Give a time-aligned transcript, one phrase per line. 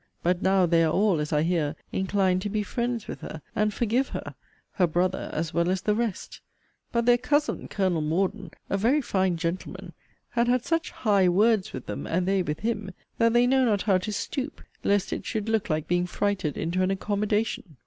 [0.23, 3.71] But now they are all (as I hear) inclined to be 'friends with her,' and
[3.71, 4.33] 'forgive her';
[4.71, 6.41] her 'brother,' as well as 'the rest.'
[6.91, 8.01] But their 'cousin,' Col.
[8.01, 9.93] Morden, 'a very fine gentleman,'
[10.31, 13.83] had had such 'high words' with them, and they with him, that they know not
[13.83, 17.77] how to 'stoop,' lest it should look like being frighted into an 'accommodation.'